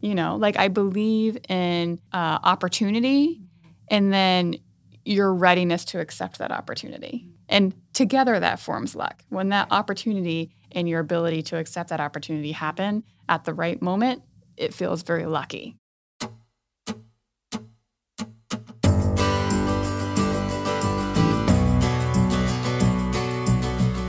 [0.00, 3.42] You know, like I believe in uh, opportunity
[3.90, 4.56] and then
[5.04, 7.26] your readiness to accept that opportunity.
[7.48, 9.24] And together that forms luck.
[9.30, 14.22] When that opportunity and your ability to accept that opportunity happen at the right moment,
[14.56, 15.76] it feels very lucky.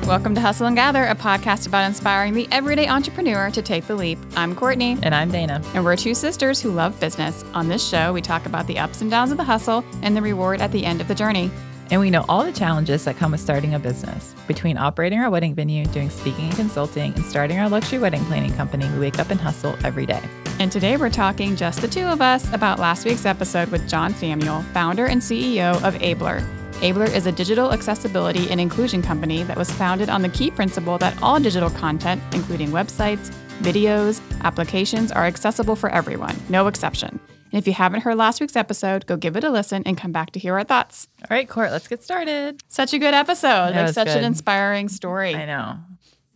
[0.10, 3.94] Welcome to Hustle and Gather, a podcast about inspiring the everyday entrepreneur to take the
[3.96, 4.18] leap.
[4.36, 4.98] I'm Courtney.
[5.04, 5.62] And I'm Dana.
[5.76, 7.46] And we're two sisters who love business.
[7.54, 10.22] On this show, we talk about the ups and downs of the hustle and the
[10.24, 11.52] reward at the end of the journey.
[11.92, 14.34] And we know all the challenges that come with starting a business.
[14.48, 18.56] Between operating our wedding venue, doing speaking and consulting, and starting our luxury wedding planning
[18.56, 20.24] company, we wake up and hustle every day.
[20.58, 24.16] And today we're talking, just the two of us, about last week's episode with John
[24.16, 26.59] Samuel, founder and CEO of Ablr.
[26.80, 30.98] Ablr is a digital accessibility and inclusion company that was founded on the key principle
[31.00, 37.20] that all digital content, including websites, videos, applications, are accessible for everyone, no exception.
[37.52, 40.14] And if you haven't heard last week's episode, go give it a listen and come
[40.14, 41.10] back to hear our thoughts.
[41.24, 42.64] All right, Court, let's get started.
[42.70, 43.76] Such a good episode.
[43.76, 44.16] Like such good.
[44.16, 45.36] an inspiring story.
[45.36, 45.80] I know.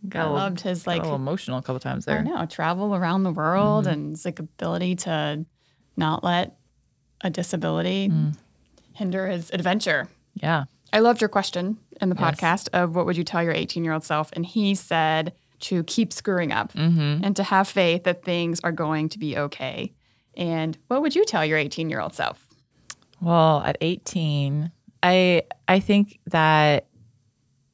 [0.06, 2.18] Got I little, loved his like a little emotional a couple times there.
[2.18, 3.92] I know, travel around the world mm-hmm.
[3.94, 5.46] and his like ability to
[5.96, 6.58] not let
[7.22, 8.36] a disability mm.
[8.92, 10.06] hinder his adventure.
[10.34, 10.64] Yeah.
[10.92, 12.40] I loved your question in the yes.
[12.40, 14.30] podcast of what would you tell your 18 year old self?
[14.32, 17.24] And he said to keep screwing up mm-hmm.
[17.24, 19.92] and to have faith that things are going to be okay.
[20.36, 22.46] And what would you tell your 18 year old self?
[23.20, 24.70] Well, at 18,
[25.02, 26.86] I I think that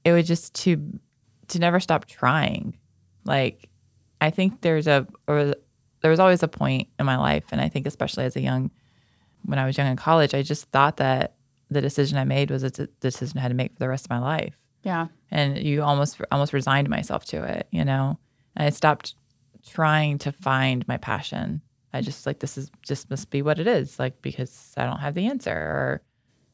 [0.05, 0.99] it was just to
[1.49, 2.79] to never stop trying.
[3.25, 3.69] Like
[4.21, 5.55] I think there's a or
[6.01, 8.71] there was always a point in my life and I think especially as a young
[9.45, 11.35] when I was young in college, I just thought that
[11.71, 14.11] the decision I made was a decision I had to make for the rest of
[14.11, 14.55] my life.
[14.83, 15.07] Yeah.
[15.31, 18.19] And you almost almost resigned myself to it, you know.
[18.57, 19.15] And I stopped
[19.67, 21.61] trying to find my passion.
[21.93, 25.01] I just like this is just must be what it is, like because I don't
[25.01, 26.03] have the answer or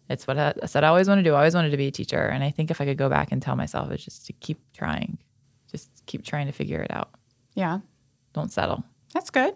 [0.08, 1.34] it's what I, I said I always want to do.
[1.34, 2.20] I always wanted to be a teacher.
[2.26, 4.60] And I think if I could go back and tell myself it's just to keep
[4.72, 5.18] trying.
[5.70, 7.10] Just keep trying to figure it out.
[7.54, 7.80] Yeah.
[8.32, 8.84] Don't settle.
[9.14, 9.54] That's good.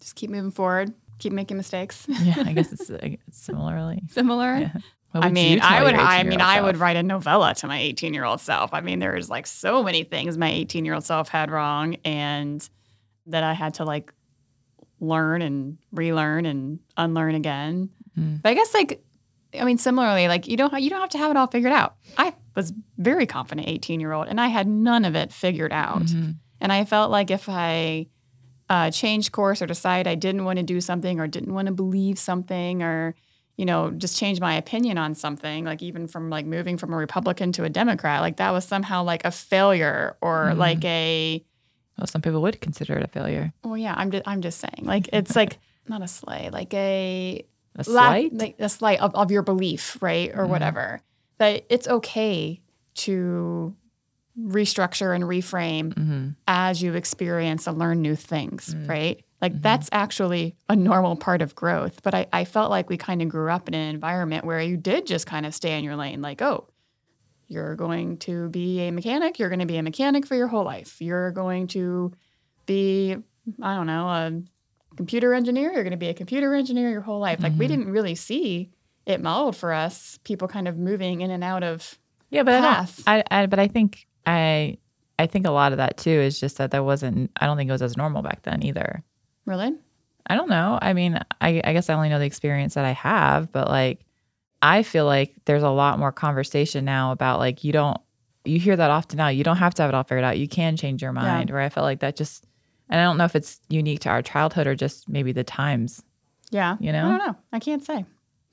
[0.00, 2.06] Just keep moving forward keep making mistakes.
[2.22, 4.58] yeah, I guess it's, it's similarly similar.
[4.58, 4.72] Yeah.
[5.14, 5.94] I mean, I would.
[5.94, 8.74] I mean, I would write a novella to my 18 year old self.
[8.74, 12.68] I mean, there's like so many things my 18 year old self had wrong, and
[13.26, 14.12] that I had to like
[15.00, 17.90] learn and relearn and unlearn again.
[18.18, 18.42] Mm.
[18.42, 19.04] But I guess like,
[19.58, 21.94] I mean, similarly, like you don't you don't have to have it all figured out.
[22.18, 26.02] I was very confident 18 year old, and I had none of it figured out.
[26.02, 26.32] Mm-hmm.
[26.60, 28.08] And I felt like if I
[28.70, 31.72] uh, change course or decide I didn't want to do something or didn't want to
[31.72, 33.14] believe something or
[33.56, 36.96] you know just change my opinion on something like even from like moving from a
[36.96, 40.56] republican to a democrat like that was somehow like a failure or mm.
[40.56, 41.44] like a
[41.98, 44.82] well some people would consider it a failure well yeah i'm just i'm just saying
[44.82, 45.58] like it's like
[45.88, 47.44] not a slay like a
[47.76, 50.48] a slight like a slight of, of your belief right or mm.
[50.48, 51.00] whatever
[51.38, 52.60] that it's okay
[52.94, 53.74] to
[54.38, 56.28] restructure and reframe mm-hmm.
[56.48, 58.86] as you experience and learn new things, mm-hmm.
[58.86, 59.24] right?
[59.40, 59.62] Like mm-hmm.
[59.62, 62.02] that's actually a normal part of growth.
[62.02, 64.76] But I, I felt like we kind of grew up in an environment where you
[64.76, 66.68] did just kind of stay in your lane, like, oh,
[67.46, 70.64] you're going to be a mechanic, you're going to be a mechanic for your whole
[70.64, 71.00] life.
[71.00, 72.12] You're going to
[72.66, 73.16] be,
[73.62, 74.42] I don't know, a
[74.96, 77.40] computer engineer, you're going to be a computer engineer your whole life.
[77.40, 77.80] Like we mm-hmm.
[77.80, 78.70] didn't really see
[79.06, 81.98] it modeled for us, people kind of moving in and out of
[82.30, 83.02] yeah, but path.
[83.06, 84.78] I, I, I but I think I
[85.18, 87.30] I think a lot of that too is just that there wasn't.
[87.36, 89.02] I don't think it was as normal back then either.
[89.46, 89.74] Really?
[90.26, 90.78] I don't know.
[90.80, 94.00] I mean, I, I guess I only know the experience that I have, but like,
[94.62, 97.98] I feel like there's a lot more conversation now about like you don't.
[98.46, 99.28] You hear that often now.
[99.28, 100.38] You don't have to have it all figured out.
[100.38, 101.48] You can change your mind.
[101.48, 101.54] Yeah.
[101.54, 102.44] Where I felt like that just,
[102.90, 106.02] and I don't know if it's unique to our childhood or just maybe the times.
[106.50, 106.76] Yeah.
[106.78, 107.06] You know.
[107.06, 107.36] I don't know.
[107.52, 108.04] I can't say.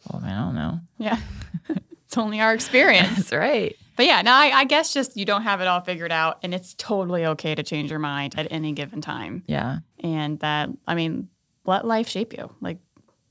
[0.09, 0.79] Well, I, don't know.
[0.97, 1.19] Yeah.
[2.05, 3.33] it's only our experience.
[3.33, 3.75] Right.
[3.95, 6.53] But yeah, no, I, I, guess just you don't have it all figured out, and
[6.53, 9.43] it's totally okay to change your mind at any given time.
[9.47, 9.79] Yeah.
[9.99, 11.29] And that, I mean,
[11.65, 12.49] let life shape you.
[12.61, 12.77] Like,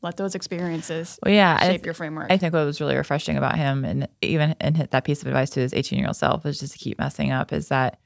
[0.02, 2.30] let those experiences well, yeah, shape th- your framework.
[2.30, 5.28] I think what was really refreshing about him, and even and hit that piece of
[5.28, 7.98] advice to his 18 year old self, is just to keep messing up, is that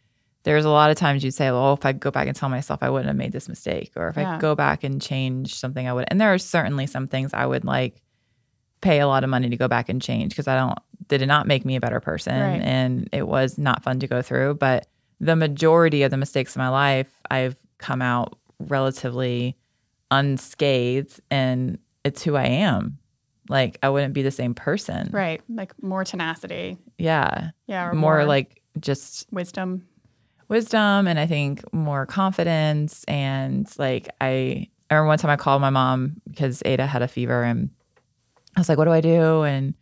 [0.45, 2.83] there's a lot of times you'd say, well, if I go back and tell myself
[2.83, 4.37] I wouldn't have made this mistake, or if yeah.
[4.37, 6.07] I go back and change something, I would.
[6.09, 8.01] And there are certainly some things I would like
[8.81, 10.79] pay a lot of money to go back and change because I don't,
[11.09, 12.39] did not make me a better person.
[12.39, 12.63] Right.
[12.63, 14.55] And it was not fun to go through.
[14.55, 14.87] But
[15.21, 19.57] the majority of the mistakes in my life, I've come out relatively
[20.11, 22.99] unscathed and it's who I am.
[23.49, 25.11] Like I wouldn't be the same person.
[25.13, 25.43] Right.
[25.49, 26.79] Like more tenacity.
[26.99, 27.51] Yeah.
[27.67, 27.87] Yeah.
[27.93, 29.87] More, more like just wisdom
[30.49, 33.05] wisdom and I think more confidence.
[33.05, 37.09] And like I, I remember one time I called my mom because Ada had a
[37.09, 37.71] fever and
[38.57, 39.43] I was like, what do I do?
[39.43, 39.75] And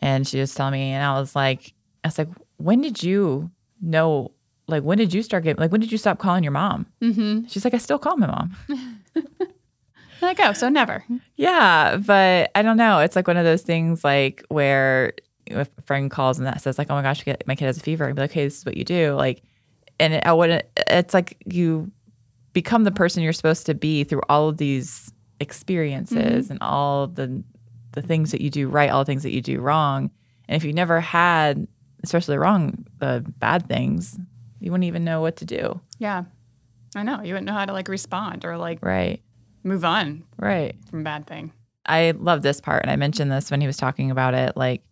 [0.00, 1.72] and she was telling me, and I was like,
[2.04, 3.50] I was like, when did you
[3.80, 4.32] know?
[4.66, 5.60] Like, when did you start getting?
[5.60, 6.86] Like, when did you stop calling your mom?
[7.00, 7.46] Mm-hmm.
[7.46, 8.56] She's like, I still call my mom.
[10.22, 11.04] I go, so never.
[11.36, 12.98] Yeah, but I don't know.
[12.98, 15.12] It's like one of those things, like where
[15.46, 17.80] if a friend calls and that says, like, oh my gosh, my kid has a
[17.80, 19.14] fever, and be like, okay, this is what you do.
[19.14, 19.42] Like,
[19.98, 21.90] and it, I wouldn't, it's like you
[22.52, 26.52] become the person you're supposed to be through all of these experiences mm-hmm.
[26.52, 27.42] and all the
[28.00, 30.10] the things that you do right, all the things that you do wrong.
[30.48, 31.66] And if you never had,
[32.02, 34.18] especially the wrong, the bad things,
[34.60, 35.80] you wouldn't even know what to do.
[35.98, 36.24] Yeah.
[36.94, 37.22] I know.
[37.22, 39.22] You wouldn't know how to like respond or like right
[39.64, 41.52] move on right from bad thing.
[41.86, 44.56] I love this part, and I mentioned this when he was talking about it.
[44.56, 44.82] Like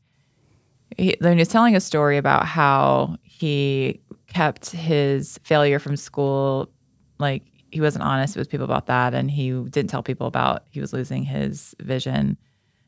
[0.97, 6.71] he, when he was telling a story about how he kept his failure from school,
[7.19, 10.81] like he wasn't honest with people about that, and he didn't tell people about he
[10.81, 12.37] was losing his vision.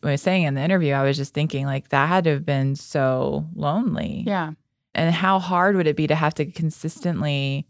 [0.00, 2.30] When I was saying in the interview, I was just thinking like that had to
[2.30, 4.24] have been so lonely.
[4.26, 4.52] Yeah.
[4.94, 7.66] And how hard would it be to have to consistently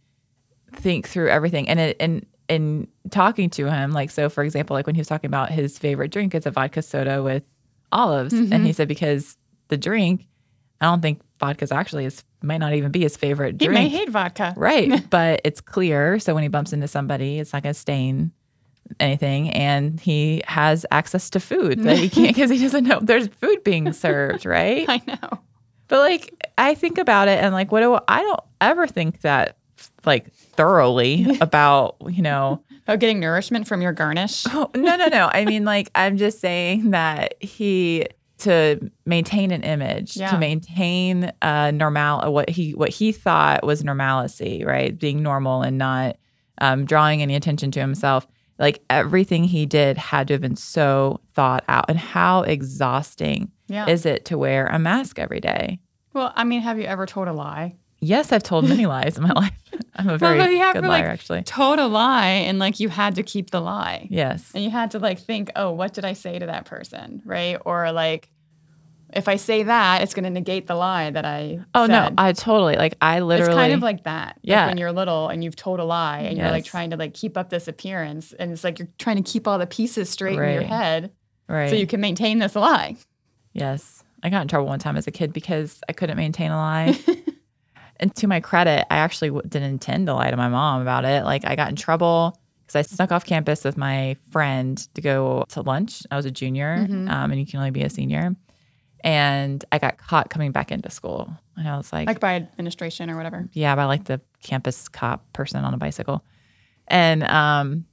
[0.72, 1.68] think through everything?
[1.68, 5.08] And it and in talking to him, like so for example, like when he was
[5.08, 7.42] talking about his favorite drink, it's a vodka soda with
[7.92, 8.34] olives.
[8.34, 8.52] Mm-hmm.
[8.52, 9.36] And he said because
[9.68, 10.26] the drink,
[10.80, 13.72] I don't think vodka's actually his might not even be his favorite drink.
[13.72, 14.54] He may hate vodka.
[14.56, 15.08] Right.
[15.10, 16.18] but it's clear.
[16.18, 18.32] So when he bumps into somebody, it's not gonna stain
[19.00, 19.50] anything.
[19.50, 23.64] And he has access to food that he can't because he doesn't know there's food
[23.64, 24.84] being served, right?
[24.88, 25.40] I know.
[25.88, 29.56] But like I think about it and like what do I don't ever think that
[30.04, 34.44] like thoroughly about, you know, oh, getting nourishment from your garnish.
[34.48, 35.30] Oh, no, no, no.
[35.32, 38.06] I mean, like, I'm just saying that he
[38.38, 40.30] to maintain an image, yeah.
[40.30, 44.96] to maintain a normal what he what he thought was normalcy, right?
[44.96, 46.16] Being normal and not
[46.60, 48.26] um, drawing any attention to himself.
[48.58, 51.86] Like everything he did had to have been so thought out.
[51.88, 53.88] And how exhausting yeah.
[53.88, 55.80] is it to wear a mask every day?
[56.12, 57.76] Well, I mean, have you ever told a lie?
[58.00, 59.52] Yes, I've told many lies in my life.
[59.94, 61.42] I'm a very well, you have good liar, like, actually.
[61.42, 64.06] Told a lie, and like you had to keep the lie.
[64.10, 67.22] Yes, and you had to like think, oh, what did I say to that person,
[67.24, 67.58] right?
[67.64, 68.30] Or like,
[69.12, 71.60] if I say that, it's going to negate the lie that I.
[71.74, 72.14] Oh said.
[72.16, 72.96] no, I totally like.
[73.00, 73.52] I literally.
[73.52, 74.38] It's kind of like that.
[74.42, 74.62] Yeah.
[74.62, 76.44] Like when you're little and you've told a lie, and yes.
[76.44, 79.30] you're like trying to like keep up this appearance, and it's like you're trying to
[79.30, 80.50] keep all the pieces straight right.
[80.50, 81.12] in your head,
[81.48, 81.70] right?
[81.70, 82.96] So you can maintain this lie.
[83.52, 86.56] Yes, I got in trouble one time as a kid because I couldn't maintain a
[86.56, 86.98] lie.
[88.00, 91.24] And to my credit, I actually didn't intend to lie to my mom about it.
[91.24, 95.44] Like I got in trouble because I snuck off campus with my friend to go
[95.48, 96.02] to lunch.
[96.10, 97.08] I was a junior, mm-hmm.
[97.08, 98.36] um, and you can only be a senior.
[99.04, 103.10] And I got caught coming back into school, and I was like, like by administration
[103.10, 103.48] or whatever.
[103.52, 106.24] Yeah, by like the campus cop person on a bicycle,
[106.88, 107.84] and um,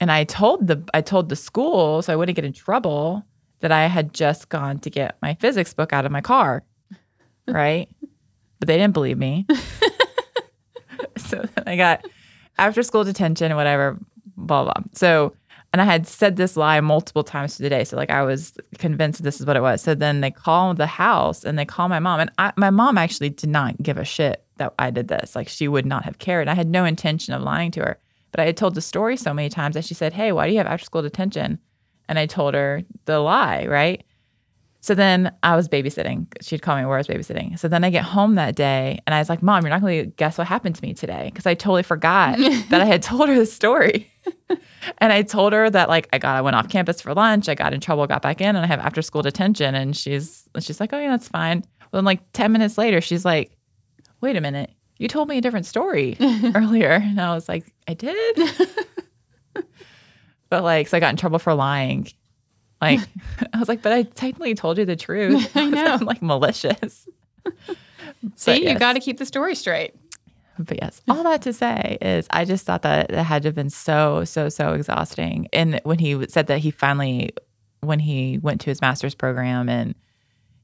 [0.00, 3.24] and I told the I told the school so I wouldn't get in trouble
[3.60, 6.62] that I had just gone to get my physics book out of my car,
[7.48, 7.88] right?
[8.58, 9.46] but they didn't believe me.
[11.16, 12.06] so then I got
[12.58, 13.98] after school detention, whatever,
[14.36, 14.82] blah, blah.
[14.92, 15.34] So,
[15.78, 17.84] and I had said this lie multiple times to the day.
[17.84, 19.80] So, like, I was convinced this is what it was.
[19.80, 22.18] So then they call the house and they call my mom.
[22.18, 25.36] And I, my mom actually did not give a shit that I did this.
[25.36, 26.48] Like, she would not have cared.
[26.48, 27.98] I had no intention of lying to her.
[28.32, 30.52] But I had told the story so many times that she said, Hey, why do
[30.52, 31.60] you have after school detention?
[32.08, 34.02] And I told her the lie, right?
[34.80, 36.26] So then I was babysitting.
[36.40, 37.56] She'd call me where I was babysitting.
[37.56, 40.04] So then I get home that day and I was like, Mom, you're not going
[40.04, 41.30] to guess what happened to me today.
[41.32, 42.36] Because I totally forgot
[42.70, 44.10] that I had told her the story.
[44.98, 47.54] And I told her that like I got I went off campus for lunch, I
[47.54, 49.74] got in trouble, got back in, and I have after school detention.
[49.74, 51.64] And she's she's like, Oh yeah, that's fine.
[51.80, 53.56] Well then like 10 minutes later, she's like,
[54.20, 56.16] Wait a minute, you told me a different story
[56.54, 56.90] earlier.
[56.90, 58.16] And I was like, I did.
[60.50, 62.08] but like, so I got in trouble for lying.
[62.80, 63.00] Like,
[63.52, 65.56] I was like, but I technically told you the truth.
[65.56, 65.94] I know.
[65.94, 67.06] I'm like malicious.
[68.34, 68.72] See, yes.
[68.72, 69.94] you got to keep the story straight.
[70.58, 73.54] But yes, all that to say is I just thought that it had to have
[73.54, 75.48] been so, so, so exhausting.
[75.52, 77.30] And when he said that he finally,
[77.80, 79.94] when he went to his master's program and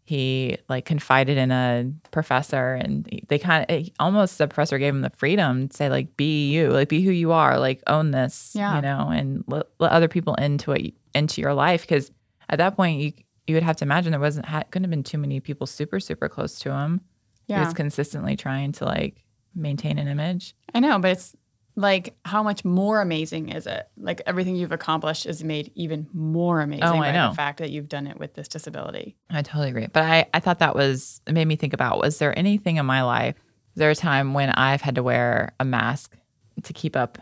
[0.06, 5.00] he like confided in a professor and they kind of almost the professor gave him
[5.00, 8.52] the freedom to say like be you like be who you are like own this
[8.54, 8.76] yeah.
[8.76, 12.10] you know and let, let other people into it into your life because
[12.50, 13.12] at that point you
[13.46, 15.98] you would have to imagine there wasn't ha- couldn't have been too many people super
[15.98, 17.00] super close to him
[17.46, 17.60] yeah.
[17.60, 19.23] he was consistently trying to like
[19.54, 21.36] maintain an image i know but it's
[21.76, 23.88] like how much more amazing is it?
[23.96, 27.30] Like everything you've accomplished is made even more amazing oh, by know.
[27.30, 29.16] the fact that you've done it with this disability.
[29.28, 29.88] I totally agree.
[29.88, 32.86] But I, I thought that was it made me think about was there anything in
[32.86, 33.36] my life?
[33.74, 36.16] Is there a time when I've had to wear a mask
[36.62, 37.18] to keep up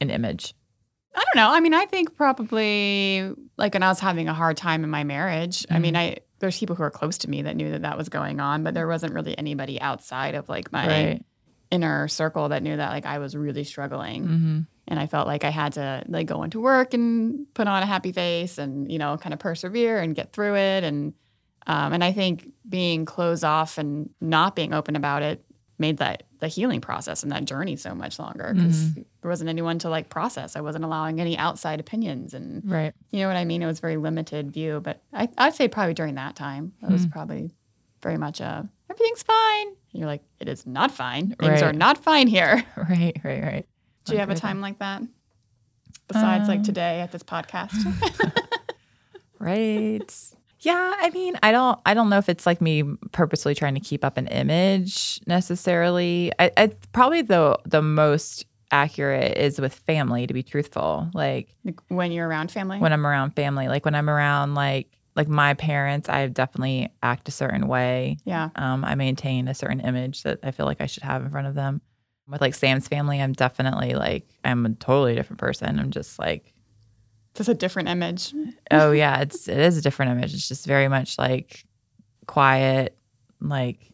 [0.00, 0.54] an image?
[1.14, 1.54] I don't know.
[1.54, 5.04] I mean, I think probably like when I was having a hard time in my
[5.04, 5.62] marriage.
[5.62, 5.74] Mm-hmm.
[5.74, 6.14] I mean, mm-hmm.
[6.14, 8.64] I there's people who are close to me that knew that that was going on,
[8.64, 11.24] but there wasn't really anybody outside of like my right
[11.72, 14.24] inner circle that knew that like I was really struggling.
[14.24, 14.60] Mm-hmm.
[14.88, 17.86] And I felt like I had to like go into work and put on a
[17.86, 20.84] happy face and, you know, kind of persevere and get through it.
[20.84, 21.14] And
[21.66, 25.44] um, and I think being closed off and not being open about it
[25.78, 29.02] made that the healing process and that journey so much longer because mm-hmm.
[29.22, 30.56] there wasn't anyone to like process.
[30.56, 32.92] I wasn't allowing any outside opinions and right.
[33.12, 33.62] You know what I mean?
[33.62, 34.80] It was very limited view.
[34.82, 37.12] But I, I'd say probably during that time, it was mm-hmm.
[37.12, 37.50] probably
[38.02, 39.68] very much a everything's fine.
[39.92, 41.34] You're like, it is not fine.
[41.38, 41.62] Things right.
[41.62, 42.64] are not fine here.
[42.76, 43.66] Right, right, right.
[44.04, 45.02] Do you have a time like that?
[46.08, 47.72] Besides um, like today at this podcast?
[49.38, 50.32] right.
[50.60, 53.80] Yeah, I mean, I don't I don't know if it's like me purposely trying to
[53.80, 56.32] keep up an image necessarily.
[56.38, 61.08] I, I probably the the most accurate is with family to be truthful.
[61.14, 61.54] Like
[61.88, 62.78] when you're around family?
[62.78, 63.68] When I'm around family.
[63.68, 68.18] Like when I'm around like like my parents, I definitely act a certain way.
[68.24, 68.50] Yeah.
[68.56, 71.46] Um, I maintain a certain image that I feel like I should have in front
[71.46, 71.80] of them.
[72.28, 75.78] With like Sam's family, I'm definitely like I'm a totally different person.
[75.78, 76.54] I'm just like
[77.34, 78.32] just a different image.
[78.70, 80.32] oh yeah, it's it is a different image.
[80.32, 81.64] It's just very much like
[82.26, 82.96] quiet,
[83.40, 83.92] like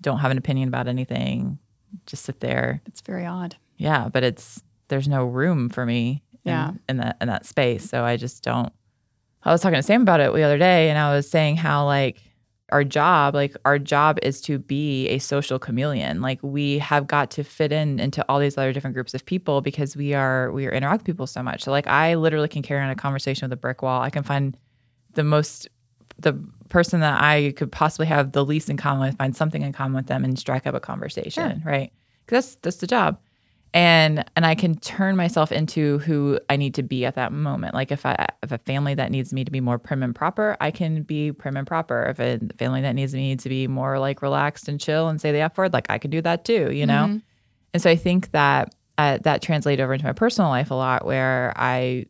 [0.00, 1.58] don't have an opinion about anything.
[2.06, 2.82] Just sit there.
[2.86, 3.56] It's very odd.
[3.76, 6.72] Yeah, but it's there's no room for me in, yeah.
[6.88, 7.88] in that in that space.
[7.88, 8.72] So I just don't
[9.42, 11.86] I was talking to Sam about it the other day, and I was saying how
[11.86, 12.22] like
[12.70, 16.20] our job, like our job is to be a social chameleon.
[16.20, 19.60] Like we have got to fit in into all these other different groups of people
[19.60, 21.64] because we are we are interact with people so much.
[21.64, 24.02] So like I literally can carry on a conversation with a brick wall.
[24.02, 24.56] I can find
[25.14, 25.68] the most
[26.18, 26.34] the
[26.68, 29.94] person that I could possibly have the least in common with, find something in common
[29.94, 31.70] with them and strike up a conversation, sure.
[31.72, 31.92] right?
[32.26, 33.18] Because that's that's the job
[33.72, 37.74] and and I can turn myself into who I need to be at that moment.
[37.74, 40.56] Like if I if a family that needs me to be more prim and proper,
[40.60, 42.04] I can be prim and proper.
[42.04, 45.30] If a family that needs me to be more like relaxed and chill and say
[45.30, 47.06] the F word, like I can do that too, you know.
[47.06, 47.18] Mm-hmm.
[47.72, 51.04] And so I think that uh, that translated over into my personal life a lot,
[51.06, 52.06] where I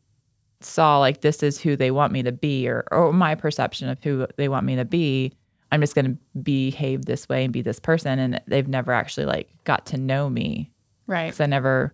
[0.60, 4.02] saw like this is who they want me to be, or or my perception of
[4.02, 5.34] who they want me to be.
[5.72, 9.26] I'm just going to behave this way and be this person, and they've never actually
[9.26, 10.72] like got to know me
[11.10, 11.26] Right.
[11.26, 11.92] Because I never,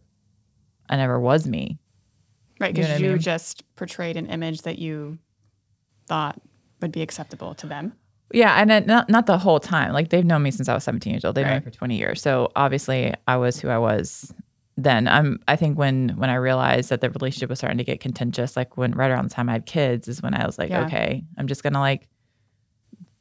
[0.90, 1.78] I never was me.
[2.60, 2.74] Right.
[2.74, 3.22] Because you, know you I mean?
[3.22, 5.18] just portrayed an image that you
[6.06, 6.40] thought
[6.82, 7.94] would be acceptable to them.
[8.32, 9.92] Yeah, and then not not the whole time.
[9.92, 11.34] Like they've known me since I was 17 years old.
[11.36, 11.52] They've right.
[11.52, 12.20] known me for 20 years.
[12.20, 14.34] So obviously, I was who I was
[14.76, 15.06] then.
[15.06, 15.38] I'm.
[15.46, 18.76] I think when when I realized that the relationship was starting to get contentious, like
[18.76, 20.86] when right around the time I had kids, is when I was like, yeah.
[20.86, 22.08] okay, I'm just gonna like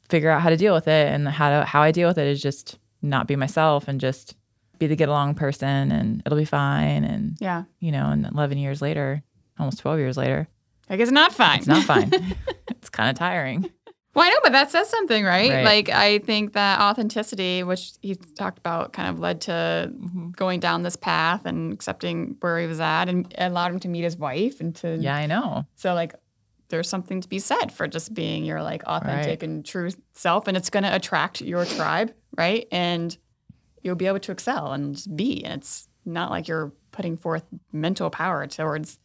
[0.08, 2.26] figure out how to deal with it, and how to how I deal with it
[2.26, 4.34] is just not be myself and just
[4.78, 7.04] be the get along person and it'll be fine.
[7.04, 9.22] And yeah, you know, and 11 years later,
[9.58, 10.48] almost 12 years later,
[10.88, 11.58] I guess not fine.
[11.58, 12.10] It's not fine.
[12.68, 13.70] it's kind of tiring.
[14.16, 15.50] Well, I know, but that says something, right?
[15.50, 15.62] right?
[15.62, 20.30] Like, I think that authenticity, which he talked about, kind of led to mm-hmm.
[20.30, 24.04] going down this path and accepting where he was at and allowed him to meet
[24.04, 24.96] his wife and to.
[24.96, 25.66] Yeah, I know.
[25.74, 26.14] So, like,
[26.68, 29.42] there's something to be said for just being your like authentic right.
[29.42, 32.66] and true self, and it's going to attract your tribe, right?
[32.72, 33.16] And
[33.86, 35.44] you'll be able to excel and just be.
[35.44, 38.98] And it's not like you're putting forth mental power towards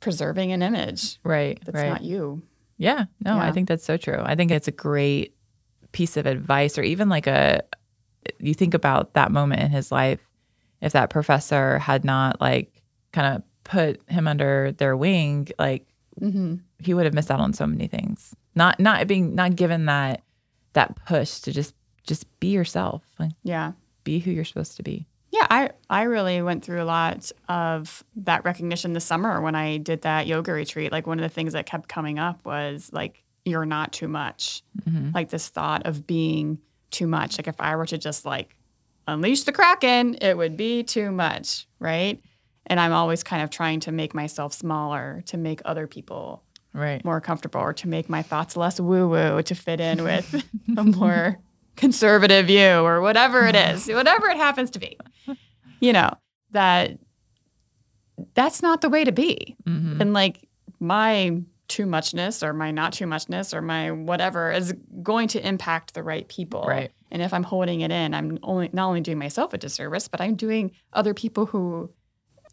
[0.00, 1.18] preserving an image.
[1.22, 1.60] Right.
[1.64, 1.90] That's right.
[1.90, 2.42] not you.
[2.78, 3.04] Yeah.
[3.24, 3.42] No, yeah.
[3.42, 4.20] I think that's so true.
[4.20, 5.34] I think it's a great
[5.92, 7.62] piece of advice, or even like a,
[8.38, 10.20] you think about that moment in his life,
[10.80, 15.86] if that professor had not like kind of put him under their wing, like
[16.20, 16.56] mm-hmm.
[16.78, 18.34] he would have missed out on so many things.
[18.54, 20.22] Not, not being, not given that,
[20.74, 21.74] that push to just
[22.06, 23.02] just be yourself.
[23.18, 23.72] Like, yeah.
[24.04, 25.06] Be who you're supposed to be.
[25.32, 29.78] Yeah, I, I really went through a lot of that recognition this summer when I
[29.78, 30.92] did that yoga retreat.
[30.92, 34.62] Like one of the things that kept coming up was like, you're not too much.
[34.82, 35.10] Mm-hmm.
[35.14, 36.58] Like this thought of being
[36.90, 37.38] too much.
[37.38, 38.56] Like if I were to just like
[39.06, 42.20] unleash the kraken, it would be too much, right?
[42.66, 47.04] And I'm always kind of trying to make myself smaller to make other people right.
[47.04, 50.44] more comfortable or to make my thoughts less woo woo to fit in with
[50.76, 51.38] a more
[51.76, 54.98] conservative view or whatever it is, whatever it happens to be.
[55.80, 56.10] You know,
[56.52, 56.98] that
[58.34, 59.56] that's not the way to be.
[59.64, 60.00] Mm-hmm.
[60.00, 60.48] And like
[60.80, 65.94] my too muchness or my not too muchness or my whatever is going to impact
[65.94, 66.62] the right people.
[66.62, 66.92] Right.
[67.10, 70.20] And if I'm holding it in, I'm only not only doing myself a disservice, but
[70.20, 71.90] I'm doing other people who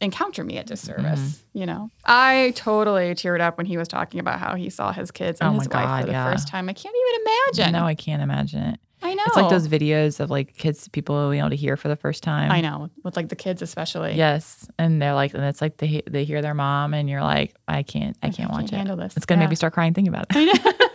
[0.01, 1.19] encounter me a disservice.
[1.19, 1.59] Mm-hmm.
[1.59, 5.11] You know, I totally teared up when he was talking about how he saw his
[5.11, 6.31] kids and Oh his my wife God, for the yeah.
[6.31, 6.69] first time.
[6.69, 7.73] I can't even imagine.
[7.73, 8.79] No, I can't imagine it.
[9.05, 9.23] I know.
[9.27, 12.23] It's like those videos of like kids, people being able to hear for the first
[12.23, 12.49] time.
[12.51, 14.13] I know with like the kids especially.
[14.15, 17.53] Yes, and they're like, and it's like they they hear their mom, and you're like,
[17.67, 18.75] I can't, I can't watch it.
[18.75, 19.15] handle this.
[19.17, 19.45] It's gonna Yeah.
[19.45, 20.35] make me start crying thinking about it.
[20.65, 20.73] I.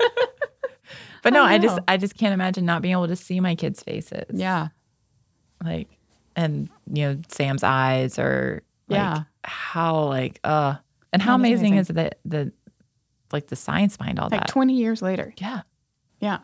[1.23, 1.79] But no, I I, just.
[1.89, 4.25] I just can't imagine not being able to see my kids' faces.
[4.33, 4.69] yeah.
[5.63, 5.89] like
[6.37, 9.23] and you know Sam's eyes or like, Yeah.
[9.43, 10.77] how like uh
[11.13, 11.79] and how amazing, amazing.
[11.79, 12.53] is that the
[13.33, 14.37] like the science behind all that.
[14.37, 15.35] Like that 20 years later.
[15.39, 15.63] yeah
[16.21, 16.39] Yeah.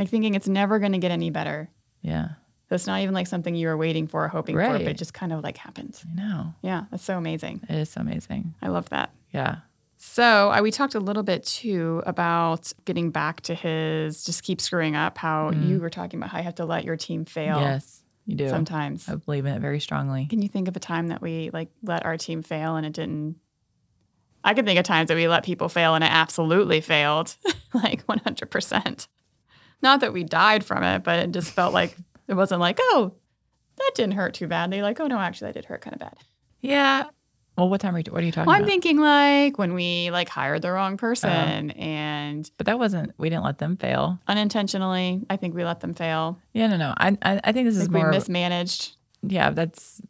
[0.00, 1.70] Like thinking it's never going to get any better.
[2.02, 2.28] yeah
[2.68, 4.96] So it's not even like something you were waiting for or hoping for, but it
[4.98, 6.00] just kind of like happened.
[6.10, 6.86] I know Yeah.
[6.90, 7.60] That's so amazing.
[7.68, 9.10] it is so amazing I love that.
[9.32, 9.56] yeah
[9.98, 14.60] So I, we talked a little bit too about getting back to his just keep
[14.60, 15.68] screwing up, how Mm.
[15.68, 18.48] you were talking about how you have to let your team fail yes you do
[18.48, 19.08] sometimes.
[19.08, 21.68] I believe in it very strongly Can you think of a time that we like
[21.82, 23.36] let our team fail and it didn't?
[24.42, 27.36] I can think of times that we let people fail and it absolutely failed,
[27.74, 29.06] like 100%.
[29.82, 31.96] Not that we died from it, but it just felt like
[32.28, 33.14] it wasn't like, oh,
[33.78, 34.82] that didn't hurt too badly.
[34.82, 36.16] Like, oh no, actually, that did hurt kind of bad.
[36.60, 37.04] yeah
[37.56, 39.74] well what time are you what are you talking Well, I'm about thinking like when
[39.74, 41.78] we like hired the wrong person uh-huh.
[41.82, 45.92] and but that wasn't we didn't let them fail unintentionally, I think we let them
[45.92, 46.38] fail.
[46.54, 48.92] yeah no no I I, I think this I is think we more mismanaged.
[49.22, 50.00] yeah, that's.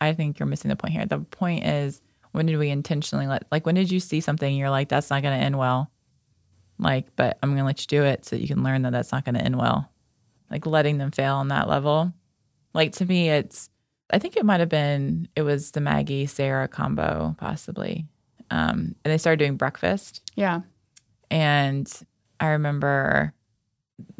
[0.00, 1.06] I think you're missing the point here.
[1.06, 2.02] The point is,
[2.32, 3.44] when did we intentionally let?
[3.50, 5.90] Like, when did you see something and you're like, that's not going to end well?
[6.78, 8.90] Like, but I'm going to let you do it so that you can learn that
[8.92, 9.90] that's not going to end well.
[10.50, 12.12] Like letting them fail on that level.
[12.74, 13.70] Like to me, it's.
[14.12, 18.06] I think it might have been it was the Maggie Sarah combo possibly,
[18.50, 20.60] um, and they started doing breakfast Yeah.
[21.30, 21.90] and
[22.38, 23.32] I remember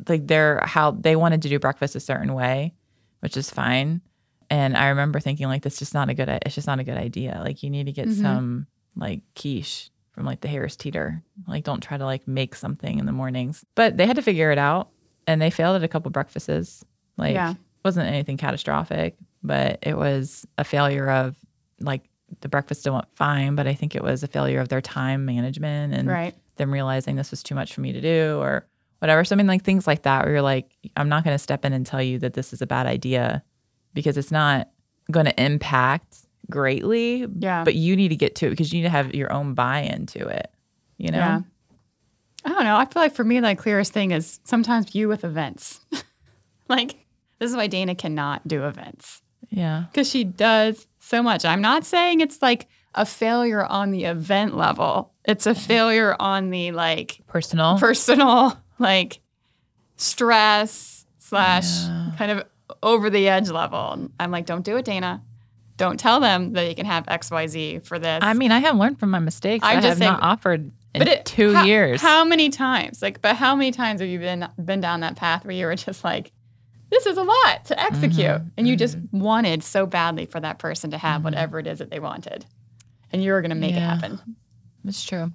[0.08, 2.72] like their how they wanted to do breakfast a certain way,
[3.20, 4.00] which is fine.
[4.48, 6.96] And I remember thinking like that's just not a good it's just not a good
[6.98, 7.40] idea.
[7.44, 8.22] Like you need to get Mhm.
[8.22, 11.22] some like quiche from like the Harris Teeter.
[11.46, 13.64] Like don't try to like make something in the mornings.
[13.74, 14.88] But they had to figure it out
[15.26, 16.84] and they failed at a couple breakfasts.
[17.16, 17.54] Like Yeah.
[17.84, 21.36] wasn't anything catastrophic, but it was a failure of
[21.80, 22.08] like
[22.40, 25.24] the breakfast still went fine, but I think it was a failure of their time
[25.24, 26.34] management and Right.
[26.56, 28.66] them realizing this was too much for me to do or
[29.00, 29.24] whatever.
[29.24, 31.72] So I mean like things like that where you're like, I'm not gonna step in
[31.72, 33.42] and tell you that this is a bad idea
[33.92, 34.70] because it's not
[35.10, 36.18] gonna impact
[36.50, 37.26] greatly.
[37.38, 37.64] Yeah.
[37.64, 39.80] But you need to get to it because you need to have your own buy
[39.80, 40.50] into it.
[40.98, 41.18] You know?
[41.18, 41.40] Yeah.
[42.44, 42.76] I don't know.
[42.76, 45.80] I feel like for me, the clearest thing is sometimes you with events.
[46.68, 47.06] like,
[47.38, 49.84] this is why Dana cannot do events Yeah.
[49.90, 51.44] because she does so much.
[51.44, 55.66] I'm not saying it's like a failure on the event level, it's a mm-hmm.
[55.66, 57.78] failure on the like Personal.
[57.78, 59.20] personal, like
[59.96, 62.12] stress slash Yeah.
[62.18, 62.44] kind of
[62.82, 64.10] over the edge level.
[64.20, 65.22] I'm like, don't do it, Dana.
[65.76, 68.20] Don't tell them that you can have XYZ for this.
[68.22, 69.64] I mean, I have learned from my mistakes.
[69.66, 70.60] I'm I just have saying- not offered
[70.94, 72.00] in but it, two how, years.
[72.00, 73.02] How many times?
[73.02, 75.74] Like, but how many times have you been been down that path where you were
[75.74, 76.30] just like,
[76.90, 80.60] this is a lot to execute, Mhm, and you just wanted so badly for that
[80.60, 81.24] person to have Mhm.
[81.24, 82.46] whatever it is that they wanted,
[83.12, 84.20] and you were going to make it happen.
[84.84, 85.32] It's true.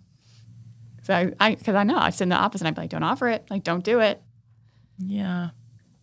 [1.04, 2.66] So I, I, because I know I've seen the opposite.
[2.68, 3.46] I'd be like, don't offer it.
[3.50, 4.22] Like, don't do it.
[5.00, 5.50] Yeah.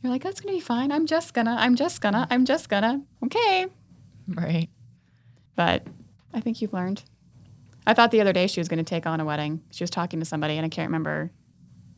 [0.03, 0.93] You're like, that's going to be fine.
[0.93, 1.57] I'm just gonna.
[1.59, 2.27] I'm just gonna.
[2.31, 3.01] I'm just gonna.
[3.25, 3.67] Okay.
[4.35, 4.69] Right.
[5.55, 5.87] But
[6.35, 7.03] I think you've learned.
[7.87, 9.63] I thought the other day she was going to take on a wedding.
[9.71, 11.31] She was talking to somebody, and I can't remember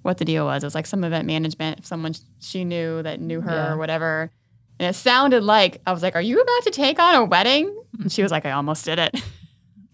[0.03, 0.63] what the deal was.
[0.63, 3.73] It was like some event management, someone she knew that knew her Yeah.
[3.73, 4.31] or whatever.
[4.79, 7.75] And it sounded like I was like, "Are you about to take on a wedding?"
[8.01, 9.21] And she was like, "I almost did it."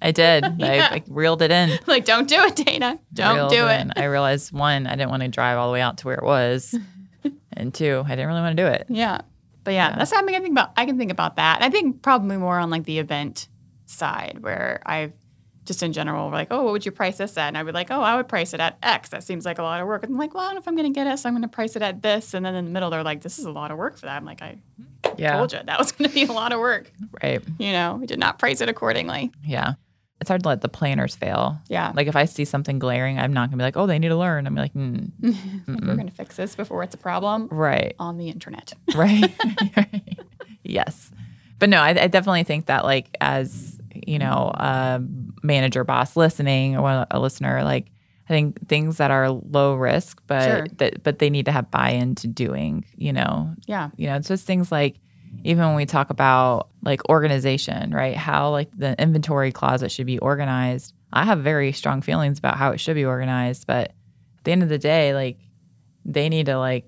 [0.03, 0.45] I did.
[0.59, 0.89] Yeah.
[0.89, 1.79] I like reeled it in.
[1.87, 2.99] like, don't do it, Dana.
[3.15, 3.81] Don't reeled do it.
[3.81, 3.93] in.
[3.97, 6.25] I realized one, I didn't want to drive all the way out to where it
[6.25, 6.75] was,
[7.55, 8.87] and two, I didn't really want to do it.
[8.91, 9.21] Yeah.
[9.65, 9.97] But yeah, Yeah.
[9.97, 10.73] that's something I think about.
[10.77, 11.63] I can think about that.
[11.63, 13.49] I think probably more on like the event
[13.87, 15.13] side where I've
[15.65, 17.49] just in general, we're like, oh, what would you price this at?
[17.49, 19.09] And I would be like, oh, I would price it at X.
[19.09, 20.03] That seems like a lot of work.
[20.05, 21.35] And I'm like, well, I don't know if I'm going to get it, so I'm
[21.35, 22.35] going to price it at this.
[22.35, 24.15] And then in the middle, they're like, this is a lot of work for that.
[24.19, 24.59] I'm like, I
[25.17, 25.39] Yeah.
[25.39, 26.93] told you that was going to be a lot of work.
[27.23, 27.41] Right.
[27.59, 29.33] You know, we did not price it accordingly.
[29.43, 29.75] Yeah.
[30.21, 31.61] It's hard to let the planners fail.
[31.69, 31.93] Yeah.
[31.95, 34.17] Like if I see something glaring, I'm not gonna be like, oh, they need to
[34.17, 34.47] learn.
[34.47, 35.11] I'm like, mm,
[35.67, 38.73] we're going to fix this before it's a problem right, on the internet.
[38.95, 39.33] right,
[40.63, 41.11] yes.
[41.59, 46.77] But no, I, I definitely think that like as you know, um, manager, boss listening
[46.77, 47.91] or a listener, like
[48.29, 50.67] I think things that are low risk, but sure.
[50.79, 53.55] that but they need to have buy-in to doing, you know.
[53.67, 53.91] Yeah.
[53.97, 54.97] You know, it's just things like
[55.43, 58.17] even when we talk about like organization, right?
[58.17, 60.95] How like the inventory closet should be organized.
[61.13, 63.89] I have very strong feelings about how it should be organized, but
[64.39, 65.39] at the end of the day, like
[66.05, 66.85] they need to like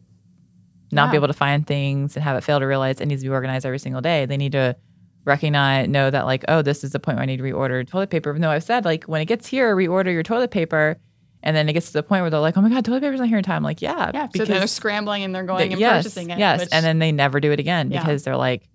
[0.93, 1.11] not yeah.
[1.13, 3.35] be able to find things and have it fail to realize it needs to be
[3.35, 4.27] organized every single day.
[4.27, 4.77] They need to
[5.25, 8.11] recognize, know that like, oh, this is the point where I need to reorder toilet
[8.11, 8.33] paper.
[8.35, 10.99] No, I've said like when it gets here, reorder your toilet paper.
[11.43, 13.21] And then it gets to the point where they're like, oh my God, toilet paper's
[13.21, 13.57] not here in time.
[13.57, 14.11] I'm like, yeah.
[14.13, 14.27] Yeah.
[14.27, 16.39] Because so they're scrambling and they're going they, and yes, purchasing it.
[16.39, 16.61] Yes.
[16.61, 18.01] Which, and then they never do it again yeah.
[18.01, 18.69] because they're like,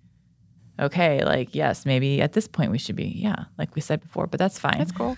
[0.78, 4.26] okay, like, yes, maybe at this point we should be, yeah, like we said before,
[4.26, 4.78] but that's fine.
[4.78, 5.16] That's cool.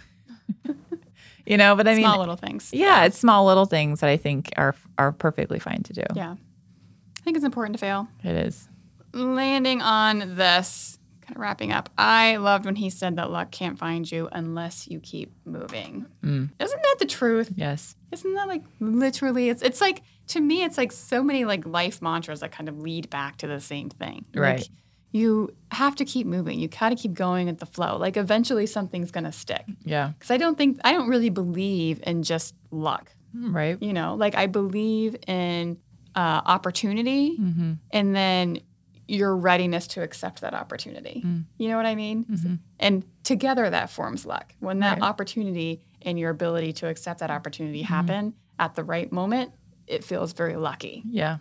[1.47, 2.71] you know, but I mean, small little things.
[2.73, 6.03] Yeah, yeah, it's small little things that I think are are perfectly fine to do.
[6.15, 6.33] Yeah.
[6.33, 8.09] I think it's important to fail.
[8.23, 8.69] It is.
[9.15, 13.79] Landing on this, kind of wrapping up, I loved when he said that luck can't
[13.79, 16.07] find you unless you keep moving.
[16.23, 16.51] Mm.
[16.59, 17.53] Isn't that the truth?
[17.57, 17.97] Yes.
[18.13, 19.49] Isn't that like literally?
[19.49, 22.79] It's it's like to me, it's like so many like life mantras that kind of
[22.79, 24.25] lead back to the same thing.
[24.35, 24.59] Right.
[24.59, 24.69] Like,
[25.13, 26.59] you have to keep moving.
[26.59, 27.97] You got to keep going at the flow.
[27.97, 29.65] Like eventually something's going to stick.
[29.85, 30.13] Yeah.
[30.19, 33.13] Cuz I don't think I don't really believe in just luck.
[33.33, 33.81] Right.
[33.81, 35.79] You know, like I believe in
[36.15, 37.73] uh, opportunity mm-hmm.
[37.91, 38.61] and then
[39.07, 41.23] your readiness to accept that opportunity.
[41.25, 41.45] Mm.
[41.59, 42.25] You know what I mean?
[42.25, 42.55] Mm-hmm.
[42.81, 44.55] And together that forms luck.
[44.61, 45.03] When that right.
[45.03, 47.95] opportunity and your ability to accept that opportunity mm-hmm.
[47.95, 49.53] happen at the right moment,
[49.87, 51.03] it feels very lucky.
[51.07, 51.39] Yeah.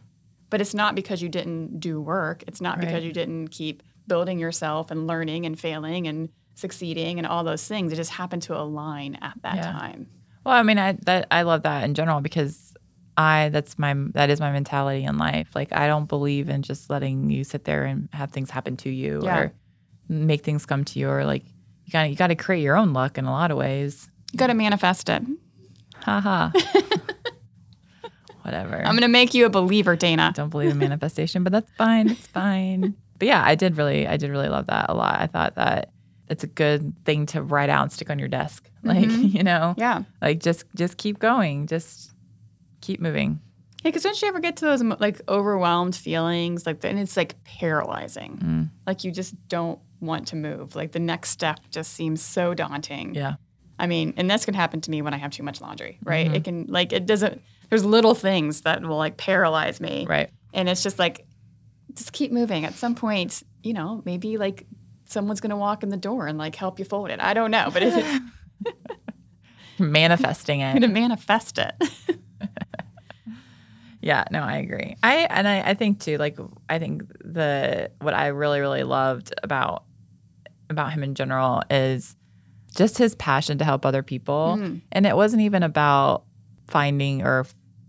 [0.50, 2.44] But it's not because you didn't do work.
[2.48, 2.86] It's not right.
[2.86, 7.68] because you didn't keep building yourself and learning and failing and succeeding and all those
[7.68, 7.92] things.
[7.92, 9.72] It just happened to align at that yeah.
[9.72, 10.08] time.
[10.46, 12.73] Well, I mean, I that I love that in general because
[13.18, 15.50] I that's my that is my mentality in life.
[15.54, 18.90] Like I don't believe in just letting you sit there and have things happen to
[18.90, 19.38] you yeah.
[19.38, 19.54] or
[20.10, 21.44] make things come to you or like
[21.86, 24.10] you got you got to create your own luck in a lot of ways.
[24.32, 25.22] You got to manifest it.
[25.98, 26.52] Haha.
[28.44, 28.76] Whatever.
[28.86, 30.34] I'm gonna make you a believer, Dana.
[30.36, 32.10] Don't believe in manifestation, but that's fine.
[32.10, 32.94] It's fine.
[33.18, 35.22] but yeah, I did really, I did really love that a lot.
[35.22, 35.92] I thought that
[36.28, 38.70] it's a good thing to write out and stick on your desk.
[38.84, 39.24] Like, mm-hmm.
[39.38, 41.68] you know, yeah, like just, just keep going.
[41.68, 42.13] Just
[42.84, 43.40] keep moving.
[43.84, 47.44] Yeah, because don't you ever get to those like overwhelmed feelings, like and it's like
[47.44, 48.38] paralyzing.
[48.38, 48.70] Mm.
[48.88, 50.76] Like you just don't want to move.
[50.76, 53.16] Like the next step just seems so daunting.
[53.16, 53.36] Yeah.
[53.80, 56.28] I mean, and this can happen to me when I have too much laundry, right?
[56.28, 56.36] Mm-hmm.
[56.36, 57.42] It can like it doesn't.
[57.70, 60.30] There's little things that will like paralyze me, right?
[60.54, 61.26] And it's just like,
[61.94, 62.66] just keep moving.
[62.66, 64.66] At some point, you know, maybe like
[65.06, 67.20] someone's gonna walk in the door and like help you fold it.
[67.20, 68.22] I don't know, but if it
[69.80, 71.74] manifesting it, gonna manifest it.
[74.04, 74.98] Yeah, no, I agree.
[75.02, 79.34] I and I, I think too, like I think the what I really, really loved
[79.42, 79.86] about
[80.70, 82.18] about him in general is
[82.76, 84.58] just his passion to help other people.
[84.60, 84.82] Mm.
[84.92, 86.26] And it wasn't even about
[86.68, 87.46] finding or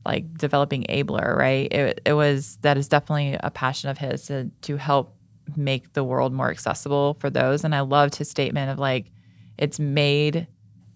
[0.06, 1.72] like developing Ablr, right?
[1.72, 5.16] It it was that is definitely a passion of his to to help
[5.56, 7.64] make the world more accessible for those.
[7.64, 9.10] And I loved his statement of like
[9.58, 10.46] it's made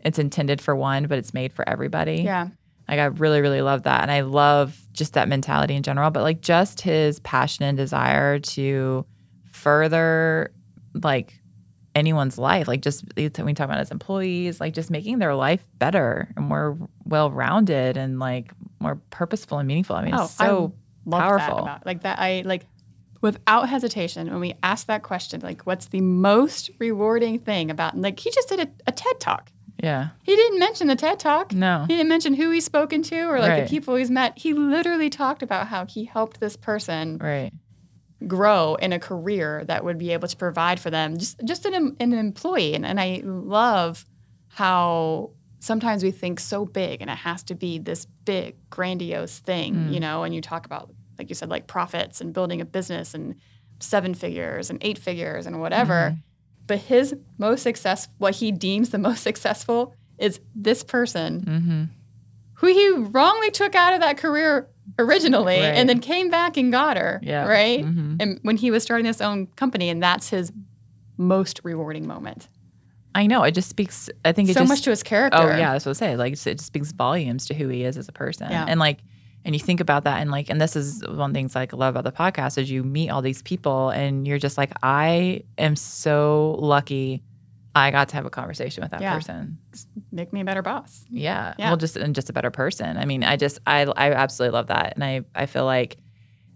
[0.05, 2.23] it's intended for one, but it's made for everybody.
[2.23, 2.51] Yeah.
[2.89, 4.03] Like I really, really love that.
[4.03, 8.39] And I love just that mentality in general, but like just his passion and desire
[8.39, 9.05] to
[9.53, 10.53] further
[10.95, 11.39] like
[11.95, 16.29] anyone's life, like just we talk about as employees, like just making their life better
[16.37, 19.97] and more well rounded and like more purposeful and meaningful.
[19.97, 20.73] I mean, oh, it's so
[21.11, 21.57] powerful.
[21.57, 22.67] That about, like that I like
[23.21, 28.19] without hesitation when we ask that question, like what's the most rewarding thing about like
[28.19, 29.53] he just did a, a TED talk.
[29.83, 30.09] Yeah.
[30.25, 31.53] He didn't mention the TED Talk.
[31.53, 31.85] No.
[31.87, 33.65] He didn't mention who he's spoken to or like right.
[33.65, 34.37] the people he's met.
[34.37, 37.53] He literally talked about how he helped this person right.
[38.27, 41.97] grow in a career that would be able to provide for them, just just an,
[42.01, 42.75] an employee.
[42.75, 44.05] And, and I love
[44.49, 49.75] how sometimes we think so big and it has to be this big, grandiose thing,
[49.75, 49.93] mm.
[49.93, 53.15] you know, and you talk about, like you said, like profits and building a business
[53.15, 53.37] and
[53.81, 56.15] seven figures and eight figures and whatever.
[56.17, 56.23] Mm
[56.69, 61.85] but his most success, what he deems the most successful, is this person mm-hmm.
[62.55, 65.75] who he wrongly took out of that career originally right.
[65.75, 67.21] and then came back and got her.
[67.23, 67.47] Yeah.
[67.47, 67.85] Right.
[67.85, 68.17] Mm-hmm.
[68.21, 70.53] And when he was starting his own company, and that's his
[71.17, 72.49] most rewarding moment.
[73.15, 73.43] I know.
[73.43, 74.09] It just speaks.
[74.25, 75.39] I think it so just, much to his character.
[75.39, 76.17] Oh yeah, that's what I say.
[76.17, 78.51] Like it just speaks volumes to who he is as a person.
[78.51, 78.67] Yeah.
[78.69, 78.99] And like
[79.45, 81.73] and you think about that and like and this is one of the things like
[81.73, 84.73] I love about the podcast is you meet all these people and you're just like
[84.83, 87.23] I am so lucky
[87.75, 89.15] I got to have a conversation with that yeah.
[89.15, 89.59] person.
[90.11, 91.05] Make me a better boss.
[91.11, 91.55] Yeah.
[91.59, 91.69] yeah.
[91.69, 92.97] Well just and just a better person.
[92.97, 94.95] I mean, I just I I absolutely love that.
[94.95, 95.99] And I I feel like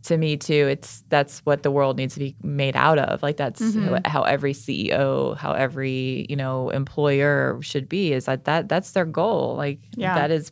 [0.04, 3.36] to me too it's that's what the world needs to be made out of like
[3.36, 3.96] that's mm-hmm.
[4.04, 9.04] how every ceo how every you know employer should be is that, that that's their
[9.04, 10.16] goal like yeah.
[10.16, 10.50] that is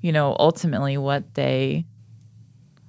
[0.00, 1.84] you know ultimately what they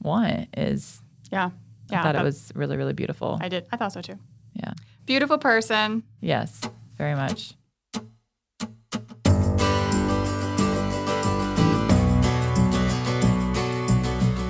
[0.02, 1.50] want is yeah.
[1.90, 3.38] Yeah i thought it was really really beautiful.
[3.42, 3.66] I did.
[3.72, 4.18] I thought so too.
[4.54, 4.74] Yeah.
[5.06, 6.04] Beautiful person.
[6.22, 6.62] Yes
[7.00, 7.54] very much.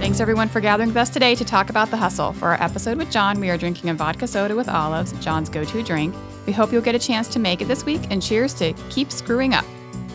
[0.02, 2.34] Thanks everyone for gathering with us today to talk about the hustle.
[2.34, 5.64] For our episode with John, we are drinking a vodka soda with olives, John's go
[5.64, 6.16] to drink.
[6.48, 9.12] We hope you'll get a chance to make it this week, and cheers to keep
[9.12, 9.66] screwing up.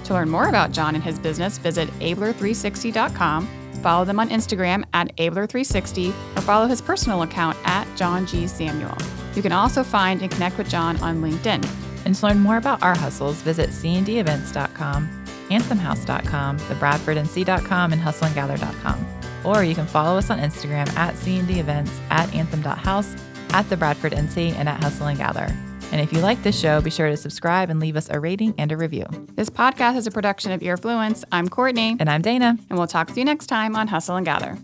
[0.05, 3.49] To learn more about John and his business, visit Ablr360.com,
[3.83, 8.47] follow them on Instagram at Ablr360, or follow his personal account at John G.
[8.47, 8.97] Samuel.
[9.35, 11.67] You can also find and connect with John on LinkedIn.
[12.05, 19.07] And to learn more about our hustles, visit cndevents.com, anthemhouse.com, thebradfordnc.com, and hustleandgather.com.
[19.45, 23.15] Or you can follow us on Instagram at C&D Events, at Anthem.house,
[23.51, 25.74] at the Bradford NC, and at Hustle.
[25.93, 28.55] And if you like this show, be sure to subscribe and leave us a rating
[28.59, 29.07] and a review.
[29.35, 31.25] This podcast is a production of Earfluence.
[31.31, 31.97] I'm Courtney.
[32.01, 32.59] And I'm Dana.
[32.69, 34.59] And we'll talk with you next time on Hustle and Gather.